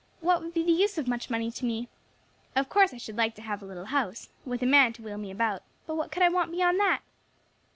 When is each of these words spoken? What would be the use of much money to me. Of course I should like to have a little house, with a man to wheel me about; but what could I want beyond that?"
What 0.19 0.41
would 0.41 0.55
be 0.55 0.63
the 0.63 0.71
use 0.71 0.97
of 0.97 1.07
much 1.07 1.29
money 1.29 1.51
to 1.51 1.63
me. 1.63 1.87
Of 2.55 2.69
course 2.69 2.91
I 2.91 2.97
should 2.97 3.17
like 3.17 3.35
to 3.35 3.43
have 3.43 3.61
a 3.61 3.67
little 3.67 3.85
house, 3.93 4.29
with 4.45 4.63
a 4.63 4.65
man 4.65 4.93
to 4.93 5.03
wheel 5.03 5.19
me 5.19 5.29
about; 5.29 5.61
but 5.85 5.93
what 5.93 6.11
could 6.11 6.23
I 6.23 6.29
want 6.29 6.49
beyond 6.51 6.79
that?" 6.79 7.01